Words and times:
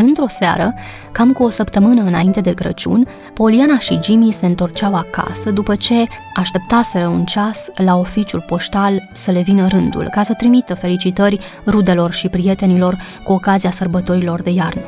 Într-o 0.00 0.28
seară, 0.28 0.74
cam 1.12 1.32
cu 1.32 1.42
o 1.42 1.50
săptămână 1.50 2.02
înainte 2.02 2.40
de 2.40 2.54
Crăciun, 2.54 3.06
Poliana 3.34 3.78
și 3.78 3.98
Jimmy 4.02 4.32
se 4.32 4.46
întorceau 4.46 4.94
acasă 4.94 5.50
după 5.50 5.74
ce 5.74 6.04
așteptaseră 6.34 7.06
un 7.06 7.24
ceas 7.24 7.66
la 7.76 7.96
oficiul 7.96 8.44
poștal 8.46 9.08
să 9.12 9.30
le 9.30 9.40
vină 9.40 9.68
rândul, 9.68 10.08
ca 10.10 10.22
să 10.22 10.34
trimită 10.34 10.74
felicitări 10.74 11.38
rudelor 11.66 12.12
și 12.12 12.28
prietenilor 12.28 12.96
cu 13.24 13.32
ocazia 13.32 13.70
sărbătorilor 13.70 14.42
de 14.42 14.50
iarnă. 14.50 14.82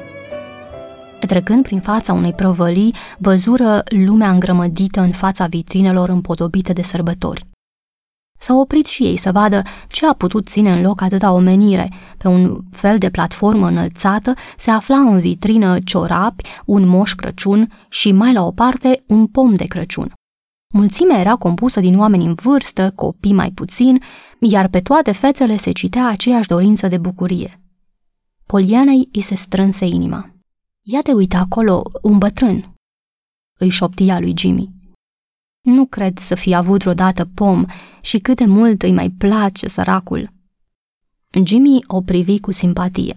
Trecând 1.26 1.62
prin 1.62 1.80
fața 1.80 2.12
unei 2.12 2.32
prăvălii, 2.32 2.94
văzură 3.18 3.82
lumea 4.06 4.30
îngrămădită 4.30 5.00
în 5.00 5.10
fața 5.10 5.46
vitrinelor 5.46 6.08
împodobite 6.08 6.72
de 6.72 6.82
sărbători. 6.82 7.49
S-au 8.42 8.60
oprit 8.60 8.86
și 8.86 9.02
ei 9.02 9.16
să 9.16 9.32
vadă 9.32 9.62
ce 9.88 10.06
a 10.06 10.12
putut 10.12 10.48
ține 10.48 10.72
în 10.72 10.82
loc 10.82 11.00
atâta 11.00 11.32
omenire. 11.32 11.92
Pe 12.18 12.28
un 12.28 12.60
fel 12.70 12.98
de 12.98 13.10
platformă 13.10 13.66
înălțată 13.66 14.34
se 14.56 14.70
afla 14.70 14.96
în 14.96 15.18
vitrină 15.18 15.78
ciorapi, 15.80 16.48
un 16.64 16.88
moș 16.88 17.12
Crăciun 17.14 17.72
și 17.88 18.12
mai 18.12 18.32
la 18.32 18.44
o 18.44 18.50
parte 18.50 19.02
un 19.06 19.26
pom 19.26 19.54
de 19.54 19.64
Crăciun. 19.64 20.12
Mulțimea 20.74 21.20
era 21.20 21.34
compusă 21.34 21.80
din 21.80 21.98
oameni 21.98 22.24
în 22.24 22.34
vârstă, 22.34 22.92
copii 22.94 23.32
mai 23.32 23.50
puțin, 23.50 24.02
iar 24.40 24.68
pe 24.68 24.80
toate 24.80 25.12
fețele 25.12 25.56
se 25.56 25.72
citea 25.72 26.06
aceeași 26.06 26.48
dorință 26.48 26.88
de 26.88 26.98
bucurie. 26.98 27.60
Polianei 28.46 29.08
îi 29.12 29.20
se 29.20 29.34
strânse 29.34 29.86
inima. 29.86 30.30
Ia 30.82 31.00
te 31.02 31.12
uite 31.12 31.36
acolo, 31.36 31.82
un 32.02 32.18
bătrân, 32.18 32.74
îi 33.58 33.68
șoptia 33.68 34.20
lui 34.20 34.34
Jimmy. 34.36 34.79
Nu 35.60 35.86
cred 35.86 36.18
să 36.18 36.34
fi 36.34 36.54
avut 36.54 36.80
vreodată 36.80 37.24
pom 37.34 37.64
și 38.00 38.18
cât 38.18 38.36
de 38.36 38.44
mult 38.46 38.82
îi 38.82 38.92
mai 38.92 39.10
place 39.10 39.68
săracul. 39.68 40.30
Jimmy 41.44 41.84
o 41.86 42.00
privi 42.00 42.40
cu 42.40 42.52
simpatie. 42.52 43.14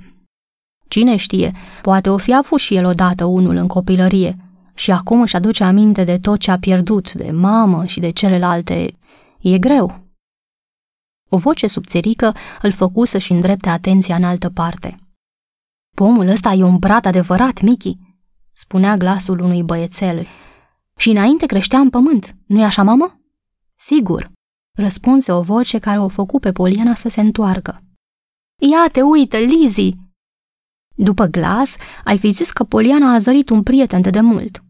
Cine 0.88 1.16
știe, 1.16 1.52
poate 1.82 2.10
o 2.10 2.18
fi 2.18 2.36
avut 2.36 2.60
și 2.60 2.76
el 2.76 2.86
odată 2.86 3.26
unul 3.26 3.56
în 3.56 3.68
copilărie 3.68 4.38
și 4.74 4.92
acum 4.92 5.22
își 5.22 5.36
aduce 5.36 5.64
aminte 5.64 6.04
de 6.04 6.18
tot 6.18 6.40
ce 6.40 6.52
a 6.52 6.60
pierdut, 6.60 7.14
de 7.14 7.32
mamă 7.32 7.86
și 7.86 8.00
de 8.00 8.10
celelalte. 8.10 8.98
E 9.40 9.60
greu. 9.60 10.02
O 11.30 11.38
voce 11.38 11.68
subțirică 11.68 12.34
îl 12.62 12.72
făcu 12.72 13.06
să-și 13.06 13.32
îndrepte 13.32 13.70
atenția 13.70 14.16
în 14.16 14.24
altă 14.24 14.50
parte. 14.50 14.98
Pomul 15.96 16.28
ăsta 16.28 16.52
e 16.52 16.64
un 16.64 16.78
brat 16.78 17.06
adevărat, 17.06 17.62
Mickey, 17.62 17.98
spunea 18.52 18.98
glasul 18.98 19.40
unui 19.40 19.64
băiețel 19.64 20.28
și 20.98 21.10
înainte 21.10 21.46
creștea 21.46 21.80
în 21.80 21.90
pământ, 21.90 22.36
nu-i 22.46 22.64
așa, 22.64 22.84
mamă? 22.84 23.20
Sigur, 23.76 24.32
răspunse 24.78 25.32
o 25.32 25.42
voce 25.42 25.80
care 25.80 26.00
o 26.00 26.08
făcu 26.08 26.40
pe 26.40 26.52
Poliana 26.52 26.96
să 26.96 27.10
se 27.10 27.22
întoarcă. 27.22 27.84
Ia 28.62 28.88
te 28.92 29.02
uită, 29.02 29.38
Lizzy! 29.38 29.94
După 30.96 31.26
glas, 31.26 31.76
ai 32.04 32.18
fi 32.18 32.32
zis 32.32 32.52
că 32.52 32.64
Poliana 32.64 33.14
a 33.14 33.18
zărit 33.18 33.50
un 33.50 33.64
prieten 33.64 34.02
de 34.02 34.10
demult. 34.10 34.64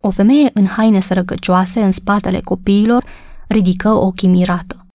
O 0.00 0.10
femeie 0.10 0.50
în 0.54 0.66
haine 0.66 1.00
sărăcăcioase, 1.00 1.82
în 1.82 1.90
spatele 1.90 2.40
copiilor, 2.40 3.04
ridică 3.48 3.88
ochii 3.88 4.28
mirată. 4.28 4.86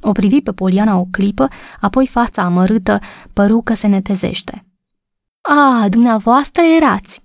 O 0.00 0.12
privi 0.12 0.40
pe 0.40 0.52
Poliana 0.52 0.96
o 0.96 1.04
clipă, 1.10 1.48
apoi 1.80 2.06
fața 2.06 2.42
amărâtă 2.42 2.98
păru 3.32 3.62
că 3.62 3.74
se 3.74 3.86
netezește. 3.86 4.66
A, 5.40 5.86
dumneavoastră 5.88 6.62
erați! 6.62 7.22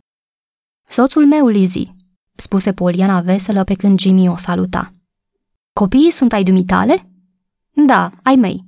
Soțul 0.87 1.27
meu, 1.27 1.47
Lizzy, 1.47 1.95
spuse 2.41 2.73
Poliana 2.73 3.21
veselă 3.21 3.63
pe 3.63 3.73
când 3.73 3.99
Jimmy 3.99 4.27
o 4.27 4.37
saluta. 4.37 4.93
Copiii 5.73 6.11
sunt 6.11 6.33
ai 6.33 6.43
dumitale? 6.43 7.09
Da, 7.87 8.09
ai 8.23 8.35
mei. 8.35 8.65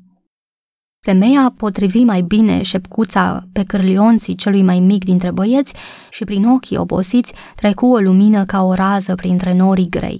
Femeia 0.99 1.53
potrivi 1.57 2.03
mai 2.03 2.21
bine 2.21 2.61
șepcuța 2.61 3.47
pe 3.53 3.63
cârlionții 3.63 4.35
celui 4.35 4.63
mai 4.63 4.79
mic 4.79 5.03
dintre 5.03 5.31
băieți 5.31 5.73
și 6.09 6.23
prin 6.23 6.45
ochii 6.45 6.77
obosiți 6.77 7.33
trecu 7.55 7.85
o 7.85 7.97
lumină 7.97 8.45
ca 8.45 8.61
o 8.61 8.73
rază 8.73 9.15
printre 9.15 9.53
norii 9.53 9.89
grei. 9.89 10.19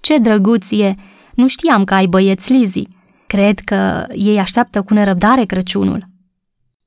Ce 0.00 0.18
drăguție! 0.18 0.96
Nu 1.34 1.46
știam 1.46 1.84
că 1.84 1.94
ai 1.94 2.06
băieți 2.06 2.52
Lizi. 2.52 2.88
Cred 3.26 3.58
că 3.58 4.06
ei 4.14 4.38
așteaptă 4.38 4.82
cu 4.82 4.94
nerăbdare 4.94 5.44
Crăciunul. 5.44 6.08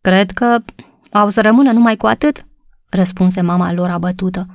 Cred 0.01 0.31
că 0.31 0.63
au 1.11 1.29
să 1.29 1.41
rămână 1.41 1.71
numai 1.71 1.97
cu 1.97 2.05
atât, 2.05 2.45
răspunse 2.89 3.41
mama 3.41 3.73
lor 3.73 3.89
abătută. 3.89 4.47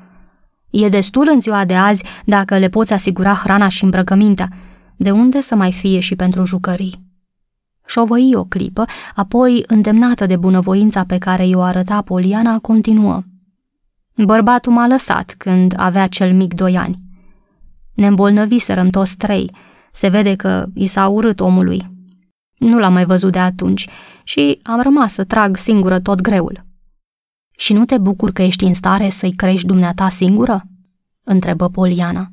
E 0.71 0.89
destul 0.89 1.29
în 1.33 1.41
ziua 1.41 1.65
de 1.65 1.75
azi 1.75 2.05
dacă 2.25 2.59
le 2.59 2.69
poți 2.69 2.93
asigura 2.93 3.35
hrana 3.35 3.69
și 3.69 3.85
îmbrăcămintea, 3.85 4.49
de 4.97 5.11
unde 5.11 5.41
să 5.41 5.55
mai 5.55 5.73
fie 5.73 6.01
și 6.01 6.17
pentru 6.17 6.45
jucării. 6.45 7.09
Șovăi 7.87 8.35
o 8.35 8.45
clipă, 8.45 8.85
apoi, 9.15 9.65
îndemnată 9.67 10.27
de 10.27 10.37
bunăvoința 10.37 11.05
pe 11.05 11.19
care 11.19 11.47
i-o 11.47 11.61
arăta 11.61 12.03
Poliana, 12.03 12.59
continuă. 12.59 13.23
Bărbatul 14.25 14.73
m-a 14.73 14.87
lăsat 14.87 15.35
când 15.39 15.75
avea 15.77 16.07
cel 16.07 16.35
mic 16.35 16.55
doi 16.55 16.77
ani. 16.77 16.99
Ne 17.95 18.07
îmbolnăviserăm 18.07 18.89
toți 18.89 19.17
trei. 19.17 19.51
Se 19.93 20.09
vede 20.09 20.37
că 20.37 20.67
i 20.75 20.87
s-a 20.87 21.09
urât 21.09 21.41
omului. 21.41 21.91
Nu 22.59 22.79
l-am 22.79 22.93
mai 22.93 23.05
văzut 23.05 23.33
de 23.33 23.39
atunci 23.39 23.89
și 24.23 24.61
am 24.63 24.81
rămas 24.83 25.13
să 25.13 25.25
trag 25.25 25.57
singură 25.57 26.01
tot 26.01 26.21
greul. 26.21 26.65
Și 27.61 27.73
nu 27.73 27.85
te 27.85 27.99
bucur 27.99 28.33
că 28.33 28.43
ești 28.43 28.65
în 28.65 28.75
stare 28.75 29.09
să-i 29.09 29.35
crești 29.35 29.67
dumneata 29.67 30.09
singură? 30.09 30.63
întrebă 31.25 31.69
Poliana. 31.69 32.29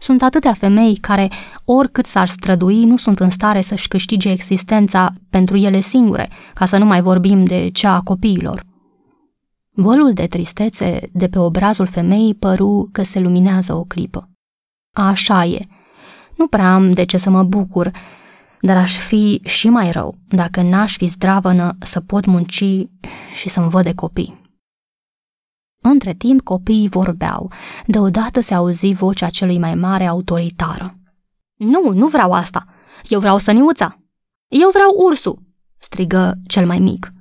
Sunt 0.00 0.22
atâtea 0.22 0.52
femei 0.52 0.96
care, 0.96 1.28
oricât 1.64 2.06
s-ar 2.06 2.28
strădui, 2.28 2.84
nu 2.84 2.96
sunt 2.96 3.20
în 3.20 3.30
stare 3.30 3.60
să-și 3.60 3.88
câștige 3.88 4.30
existența 4.30 5.12
pentru 5.30 5.56
ele 5.56 5.80
singure, 5.80 6.28
ca 6.54 6.64
să 6.64 6.78
nu 6.78 6.84
mai 6.84 7.00
vorbim 7.00 7.44
de 7.44 7.70
cea 7.70 7.94
a 7.94 8.00
copiilor. 8.00 8.64
Vălul 9.70 10.12
de 10.12 10.26
tristețe 10.26 11.10
de 11.12 11.28
pe 11.28 11.38
obrazul 11.38 11.86
femeii 11.86 12.34
păru 12.34 12.88
că 12.92 13.02
se 13.02 13.18
luminează 13.18 13.74
o 13.74 13.84
clipă. 13.84 14.28
Așa 14.94 15.44
e. 15.44 15.66
Nu 16.36 16.46
prea 16.46 16.74
am 16.74 16.92
de 16.92 17.04
ce 17.04 17.16
să 17.16 17.30
mă 17.30 17.42
bucur, 17.42 17.90
dar 18.62 18.76
aș 18.76 18.96
fi 18.98 19.40
și 19.44 19.68
mai 19.68 19.90
rău 19.90 20.18
dacă 20.28 20.62
n-aș 20.62 20.96
fi 20.96 21.06
zdravănă 21.06 21.76
să 21.78 22.00
pot 22.00 22.24
munci 22.24 22.64
și 23.34 23.48
să-mi 23.48 23.70
văd 23.70 23.84
de 23.84 23.94
copii. 23.94 24.40
Între 25.80 26.14
timp, 26.14 26.40
copiii 26.42 26.88
vorbeau. 26.88 27.52
Deodată 27.86 28.40
se 28.40 28.54
auzi 28.54 28.92
vocea 28.92 29.28
celui 29.28 29.58
mai 29.58 29.74
mare 29.74 30.06
autoritară. 30.06 30.98
Nu, 31.54 31.92
nu 31.92 32.06
vreau 32.06 32.32
asta. 32.32 32.64
Eu 33.08 33.20
vreau 33.20 33.38
săniuța. 33.38 33.98
Eu 34.48 34.70
vreau 34.70 34.90
ursul, 35.06 35.42
strigă 35.78 36.34
cel 36.46 36.66
mai 36.66 36.78
mic. 36.78 37.12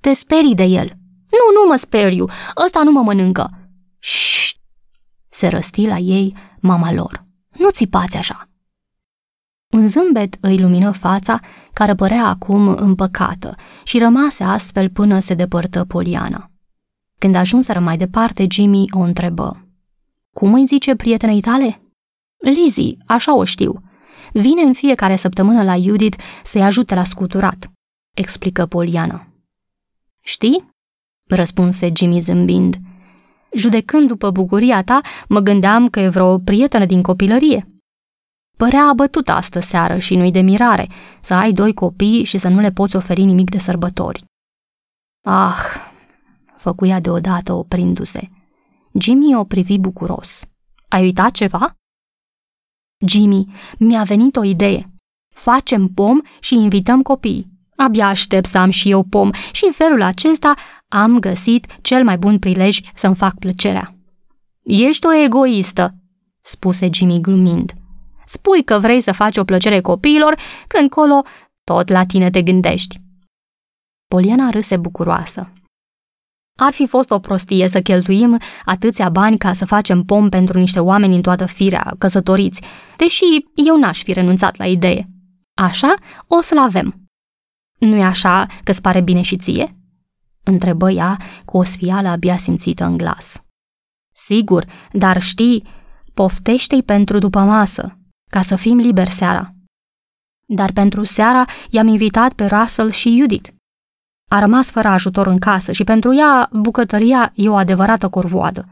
Te 0.00 0.12
sperii 0.12 0.54
de 0.54 0.64
el. 0.64 0.92
Nu, 1.30 1.60
nu 1.60 1.68
mă 1.68 1.76
speriu. 1.76 2.26
Ăsta 2.64 2.82
nu 2.82 2.90
mă 2.90 3.02
mănâncă. 3.02 3.70
Șșt! 3.98 4.56
Se 5.28 5.48
răsti 5.48 5.86
la 5.86 5.96
ei 5.96 6.36
mama 6.60 6.92
lor. 6.92 7.24
Nu 7.58 7.70
țipați 7.70 8.16
așa. 8.16 8.48
Un 9.72 9.86
zâmbet 9.86 10.36
îi 10.40 10.58
lumină 10.58 10.90
fața, 10.90 11.40
care 11.72 11.94
părea 11.94 12.26
acum 12.26 12.68
împăcată, 12.68 13.54
și 13.84 13.98
rămase 13.98 14.44
astfel 14.44 14.90
până 14.90 15.18
se 15.18 15.34
depărtă 15.34 15.84
Poliana. 15.84 16.50
Când 17.18 17.34
ajunseră 17.34 17.80
mai 17.80 17.96
departe, 17.96 18.46
Jimmy 18.50 18.86
o 18.90 18.98
întrebă. 18.98 19.66
Cum 20.32 20.54
îi 20.54 20.66
zice 20.66 20.94
prietenei 20.94 21.40
tale? 21.40 21.80
Lizzie, 22.36 22.96
așa 23.06 23.36
o 23.36 23.44
știu. 23.44 23.82
Vine 24.32 24.62
în 24.62 24.72
fiecare 24.72 25.16
săptămână 25.16 25.62
la 25.62 25.76
Judith 25.76 26.22
să-i 26.42 26.62
ajute 26.62 26.94
la 26.94 27.04
scuturat, 27.04 27.70
explică 28.14 28.66
Poliana. 28.66 29.26
Știi? 30.20 30.64
răspunse 31.26 31.90
Jimmy 31.94 32.20
zâmbind. 32.20 32.76
Judecând 33.52 34.08
după 34.08 34.30
bucuria 34.30 34.82
ta, 34.82 35.00
mă 35.28 35.40
gândeam 35.40 35.88
că 35.88 36.00
e 36.00 36.08
vreo 36.08 36.38
prietenă 36.38 36.84
din 36.84 37.02
copilărie. 37.02 37.75
Părea 38.56 38.88
abătut 38.88 39.28
astă 39.28 39.60
seară 39.60 39.98
și 39.98 40.16
nu-i 40.16 40.30
de 40.30 40.40
mirare 40.40 40.88
să 41.20 41.34
ai 41.34 41.52
doi 41.52 41.74
copii 41.74 42.24
și 42.24 42.38
să 42.38 42.48
nu 42.48 42.60
le 42.60 42.70
poți 42.70 42.96
oferi 42.96 43.22
nimic 43.22 43.50
de 43.50 43.58
sărbători. 43.58 44.24
Ah, 45.26 45.64
făcuia 46.56 47.00
deodată 47.00 47.52
oprindu-se. 47.52 48.28
Jimmy 48.92 49.36
o 49.36 49.44
privi 49.44 49.78
bucuros. 49.78 50.44
Ai 50.88 51.02
uitat 51.02 51.30
ceva? 51.30 51.74
Jimmy, 53.06 53.46
mi-a 53.78 54.02
venit 54.02 54.36
o 54.36 54.44
idee. 54.44 54.90
Facem 55.34 55.88
pom 55.88 56.20
și 56.40 56.54
invităm 56.54 57.02
copii. 57.02 57.46
Abia 57.76 58.06
aștept 58.06 58.46
să 58.46 58.58
am 58.58 58.70
și 58.70 58.90
eu 58.90 59.02
pom 59.02 59.30
și 59.52 59.64
în 59.64 59.72
felul 59.72 60.02
acesta 60.02 60.54
am 60.88 61.18
găsit 61.18 61.78
cel 61.82 62.04
mai 62.04 62.18
bun 62.18 62.38
prilej 62.38 62.80
să-mi 62.94 63.14
fac 63.14 63.38
plăcerea. 63.38 63.96
Ești 64.62 65.06
o 65.06 65.14
egoistă, 65.14 65.94
spuse 66.42 66.88
Jimmy 66.92 67.20
glumind. 67.20 67.72
Spui 68.26 68.64
că 68.64 68.78
vrei 68.78 69.00
să 69.00 69.12
faci 69.12 69.36
o 69.36 69.44
plăcere 69.44 69.80
copiilor, 69.80 70.34
când 70.66 70.90
colo 70.90 71.22
tot 71.64 71.88
la 71.88 72.06
tine 72.06 72.30
te 72.30 72.42
gândești. 72.42 73.00
Poliana 74.06 74.50
râse 74.50 74.76
bucuroasă. 74.76 75.52
Ar 76.58 76.72
fi 76.72 76.86
fost 76.86 77.10
o 77.10 77.18
prostie 77.18 77.68
să 77.68 77.80
cheltuim 77.80 78.38
atâția 78.64 79.08
bani 79.08 79.38
ca 79.38 79.52
să 79.52 79.66
facem 79.66 80.02
pom 80.02 80.28
pentru 80.28 80.58
niște 80.58 80.80
oameni 80.80 81.14
în 81.14 81.22
toată 81.22 81.46
firea, 81.46 81.94
căsătoriți, 81.98 82.62
deși 82.96 83.24
eu 83.54 83.78
n-aș 83.78 84.02
fi 84.02 84.12
renunțat 84.12 84.56
la 84.56 84.66
idee. 84.66 85.08
Așa 85.54 85.94
o 86.26 86.40
să-l 86.40 86.58
avem. 86.58 87.08
Nu-i 87.78 88.04
așa 88.04 88.46
că-ți 88.64 88.80
pare 88.80 89.00
bine 89.00 89.22
și 89.22 89.36
ție? 89.36 89.76
Întrebă 90.42 90.90
ea 90.90 91.16
cu 91.44 91.56
o 91.56 91.62
sfială 91.62 92.08
abia 92.08 92.36
simțită 92.36 92.84
în 92.84 92.96
glas. 92.96 93.40
Sigur, 94.12 94.64
dar 94.92 95.22
știi, 95.22 95.62
poftește-i 96.14 96.82
pentru 96.82 97.18
după 97.18 97.40
masă, 97.40 97.98
ca 98.30 98.42
să 98.42 98.56
fim 98.56 98.78
liberi 98.78 99.10
seara. 99.10 99.54
Dar 100.46 100.72
pentru 100.72 101.04
seara 101.04 101.44
i-am 101.70 101.86
invitat 101.86 102.32
pe 102.32 102.46
Russell 102.46 102.90
și 102.90 103.16
Judith. 103.18 103.50
A 104.30 104.38
rămas 104.38 104.70
fără 104.70 104.88
ajutor 104.88 105.26
în 105.26 105.38
casă 105.38 105.72
și 105.72 105.84
pentru 105.84 106.14
ea 106.14 106.48
bucătăria 106.52 107.32
e 107.34 107.48
o 107.48 107.54
adevărată 107.54 108.08
corvoadă. 108.08 108.68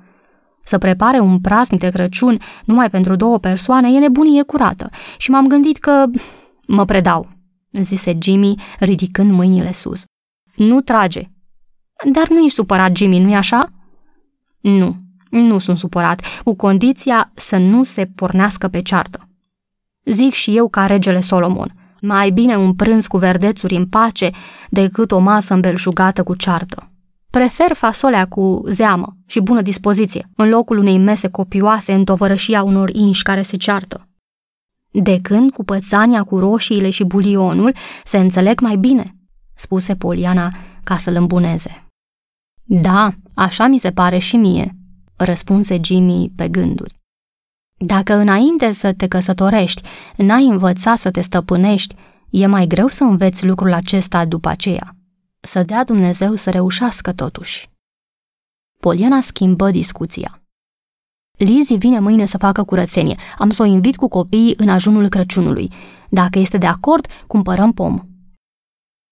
Să 0.65 0.79
prepare 0.79 1.19
un 1.19 1.41
praznic 1.41 1.81
de 1.81 1.91
Crăciun 1.91 2.39
numai 2.65 2.91
pentru 2.91 3.17
două 3.17 3.39
persoane 3.39 3.93
e 3.93 3.99
nebunie 3.99 4.43
curată 4.43 4.91
și 5.19 5.31
m-am 5.31 5.47
gândit 5.47 5.79
că 5.79 6.05
mă 6.67 6.85
predau, 6.85 7.29
zise 7.71 8.19
Jimmy 8.21 8.55
ridicând 8.79 9.33
mâinile 9.33 9.73
sus. 9.73 10.05
Nu 10.57 10.81
trage. 10.81 11.23
Dar 12.13 12.29
nu 12.29 12.39
ești 12.39 12.55
supărat, 12.55 12.97
Jimmy, 12.97 13.19
nu-i 13.19 13.35
așa? 13.35 13.73
Nu, 14.61 14.97
nu 15.31 15.59
sunt 15.59 15.79
supărat, 15.79 16.21
cu 16.45 16.55
condiția 16.55 17.33
să 17.35 17.57
nu 17.57 17.83
se 17.83 18.07
pornească 18.07 18.69
pe 18.69 18.83
ceartă. 18.83 19.29
Zic 20.05 20.33
și 20.33 20.57
eu 20.57 20.69
ca 20.69 20.87
regele 20.87 21.21
Solomon– 21.21 21.75
mai 22.07 22.31
bine 22.31 22.57
un 22.57 22.75
prânz 22.75 23.07
cu 23.07 23.17
verdețuri 23.17 23.75
în 23.75 23.87
pace 23.87 24.31
decât 24.69 25.11
o 25.11 25.19
masă 25.19 25.55
îmbelșugată 25.55 26.23
cu 26.23 26.35
ceartă. 26.35 26.91
Prefer 27.31 27.73
fasolea 27.73 28.27
cu 28.27 28.63
zeamă 28.69 29.17
și 29.27 29.41
bună 29.41 29.63
dispoziție, 29.63 30.31
în 30.37 30.49
locul 30.49 30.79
unei 30.79 30.99
mese 30.99 31.29
copioase 31.29 31.93
în 31.93 32.05
tovărășia 32.05 32.63
unor 32.63 32.91
inși 32.91 33.23
care 33.23 33.43
se 33.43 33.57
ceartă. 33.57 34.09
De 34.91 35.21
când 35.21 35.51
cu 35.51 35.65
pățania 35.65 36.23
cu 36.23 36.39
roșiile 36.39 36.91
și 36.91 37.05
bulionul 37.05 37.75
se 38.05 38.19
înțeleg 38.19 38.61
mai 38.61 38.77
bine, 38.77 39.17
spuse 39.55 39.97
Poliana 39.97 40.53
ca 40.83 40.97
să-l 40.97 41.15
îmbuneze. 41.15 41.85
Da, 42.63 43.15
așa 43.35 43.67
mi 43.67 43.79
se 43.79 43.91
pare 43.91 44.19
și 44.19 44.37
mie, 44.37 44.77
răspunse 45.17 45.79
Jimmy 45.83 46.33
pe 46.37 46.49
gânduri. 46.49 47.03
Dacă 47.77 48.15
înainte 48.15 48.73
să 48.73 48.93
te 48.93 49.09
căsătorești 49.09 49.83
n-ai 50.17 50.47
învățat 50.47 50.99
să 50.99 51.11
te 51.11 51.21
stăpânești, 51.21 51.95
e 52.31 52.47
mai 52.47 52.67
greu 52.67 52.89
să 52.89 53.05
înveți 53.05 53.47
lucrul 53.47 53.73
acesta 53.73 54.25
după 54.25 54.49
aceea. 54.49 54.95
Să 55.41 55.63
dea 55.63 55.85
Dumnezeu 55.85 56.35
să 56.35 56.51
reușească 56.51 57.13
totuși. 57.13 57.69
Poliana 58.81 59.21
schimbă 59.21 59.71
discuția. 59.71 60.43
Lizzie 61.39 61.77
vine 61.77 62.01
mâine 62.01 62.25
să 62.25 62.39
facă 62.39 62.65
curățenie. 62.65 63.17
Am 63.39 63.51
să 63.51 63.63
o 63.63 63.65
invit 63.65 63.97
cu 63.97 64.09
copiii 64.09 64.55
în 64.57 64.69
ajunul 64.69 65.09
Crăciunului. 65.09 65.73
Dacă 66.11 66.39
este 66.39 66.59
de 66.59 66.67
acord, 66.67 67.07
cumpărăm 67.27 67.73
pom. 67.73 68.01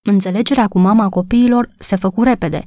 Înțelegerea 0.04 0.68
cu 0.68 0.78
mama 0.78 1.08
copiilor 1.08 1.70
se 1.78 1.96
făcu 1.96 2.22
repede. 2.22 2.64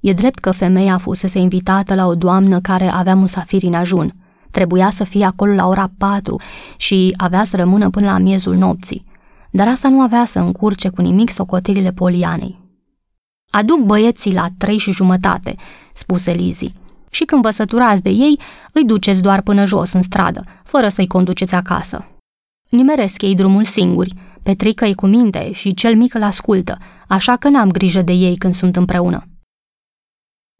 E 0.00 0.12
drept 0.12 0.38
că 0.38 0.50
femeia 0.50 0.98
fusese 0.98 1.38
invitată 1.38 1.94
la 1.94 2.06
o 2.06 2.14
doamnă 2.14 2.60
care 2.60 2.86
avea 2.86 3.14
musafiri 3.14 3.66
în 3.66 3.74
ajun– 3.74 4.12
Trebuia 4.52 4.90
să 4.90 5.04
fie 5.04 5.24
acolo 5.24 5.52
la 5.52 5.66
ora 5.66 5.90
4 5.98 6.40
și 6.76 7.14
avea 7.16 7.44
să 7.44 7.56
rămână 7.56 7.90
până 7.90 8.06
la 8.06 8.18
miezul 8.18 8.54
nopții. 8.54 9.04
Dar 9.50 9.68
asta 9.68 9.88
nu 9.88 10.00
avea 10.00 10.24
să 10.24 10.38
încurce 10.38 10.88
cu 10.88 11.00
nimic 11.00 11.30
socotelile 11.30 11.92
Polianei. 11.92 12.60
Aduc 13.50 13.78
băieții 13.78 14.34
la 14.34 14.46
trei 14.58 14.78
și 14.78 14.92
jumătate, 14.92 15.56
spuse 15.92 16.32
Lizi. 16.32 16.74
Și 17.10 17.24
când 17.24 17.42
vă 17.42 17.50
săturați 17.50 18.02
de 18.02 18.10
ei, 18.10 18.38
îi 18.72 18.84
duceți 18.84 19.22
doar 19.22 19.40
până 19.40 19.64
jos 19.64 19.92
în 19.92 20.02
stradă, 20.02 20.44
fără 20.64 20.88
să-i 20.88 21.06
conduceți 21.06 21.54
acasă. 21.54 22.06
Nimeresc 22.68 23.22
ei 23.22 23.34
drumul 23.34 23.64
singuri, 23.64 24.14
Petrică 24.42 24.84
e 24.84 24.92
cu 24.92 25.06
minte 25.06 25.52
și 25.52 25.74
cel 25.74 25.96
mic 25.96 26.14
îl 26.14 26.22
ascultă, 26.22 26.78
așa 27.08 27.36
că 27.36 27.48
n-am 27.48 27.70
grijă 27.70 28.02
de 28.02 28.12
ei 28.12 28.36
când 28.36 28.54
sunt 28.54 28.76
împreună. 28.76 29.26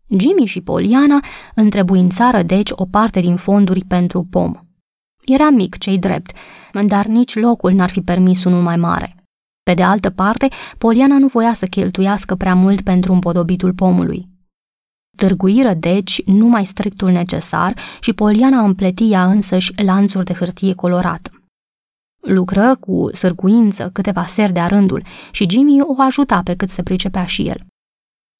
Jimmy 0.08 0.46
și 0.46 0.60
Poliana 0.60 1.20
întrebuințară 1.54 2.42
deci 2.42 2.70
o 2.72 2.86
parte 2.86 3.20
din 3.20 3.36
fonduri 3.36 3.84
pentru 3.84 4.26
pom. 4.30 4.52
Era 5.24 5.50
mic, 5.50 5.78
cei 5.78 5.98
drept, 5.98 6.36
dar 6.86 7.06
nici 7.06 7.34
locul 7.34 7.72
n-ar 7.72 7.90
fi 7.90 8.00
permis 8.00 8.44
unul 8.44 8.62
mai 8.62 8.76
mare. 8.76 9.16
Pe 9.62 9.74
de 9.74 9.82
altă 9.82 10.10
parte, 10.10 10.48
Poliana 10.78 11.18
nu 11.18 11.26
voia 11.26 11.52
să 11.52 11.66
cheltuiască 11.66 12.34
prea 12.34 12.54
mult 12.54 12.80
pentru 12.80 13.12
împodobitul 13.12 13.74
pomului. 13.74 14.28
Târguiră, 15.16 15.74
deci, 15.74 16.22
numai 16.24 16.66
strictul 16.66 17.10
necesar 17.10 17.74
și 18.00 18.12
Poliana 18.12 18.60
împletia 18.60 19.24
însăși 19.24 19.72
lanțuri 19.82 20.24
de 20.24 20.32
hârtie 20.32 20.74
colorată. 20.74 21.30
Lucră 22.20 22.76
cu 22.80 23.10
sârguință 23.12 23.90
câteva 23.92 24.26
seri 24.26 24.52
de-a 24.52 24.66
rândul 24.66 25.04
și 25.30 25.50
Jimmy 25.50 25.80
o 25.80 25.94
ajuta 25.98 26.42
pe 26.42 26.56
cât 26.56 26.68
se 26.68 26.82
pricepea 26.82 27.24
și 27.24 27.48
el. 27.48 27.66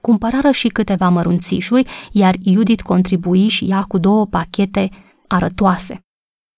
Cumpărară 0.07 0.51
și 0.51 0.67
câteva 0.67 1.09
mărunțișuri, 1.09 1.89
iar 2.11 2.35
Judith 2.45 2.83
contribui 2.83 3.47
și 3.47 3.65
ea 3.65 3.81
cu 3.81 3.97
două 3.97 4.25
pachete 4.25 4.89
arătoase. 5.27 5.99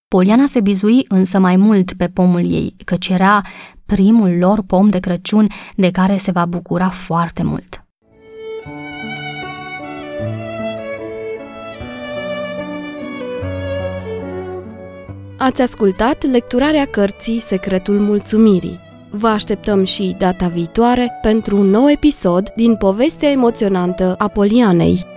Poliana 0.07 0.45
se 0.45 0.62
bizui 0.62 1.06
însă 1.07 1.39
mai 1.39 1.56
mult 1.56 1.94
pe 1.94 2.07
pomul 2.07 2.51
ei, 2.51 2.75
căci 2.86 3.07
era 3.07 3.42
primul 3.86 4.38
lor 4.38 4.63
pom 4.63 4.89
de 4.89 5.00
Crăciun 5.00 5.47
de 5.75 5.92
care 5.92 6.18
se 6.18 6.31
va 6.31 6.45
bucura 6.45 6.89
foarte 6.89 7.44
mult. 7.44 7.86
Ați 15.38 15.62
ascultat 15.62 16.24
lecturarea 16.24 16.86
cărții 16.86 17.39
Secretul 17.39 18.00
Mulțumirii 18.00 18.84
Vă 19.17 19.27
așteptăm 19.27 19.83
și 19.83 20.15
data 20.17 20.47
viitoare 20.47 21.12
pentru 21.22 21.57
un 21.57 21.69
nou 21.69 21.89
episod 21.89 22.50
din 22.55 22.75
povestea 22.75 23.29
emoționantă 23.29 24.15
a 24.17 24.27
Polianei. 24.27 25.14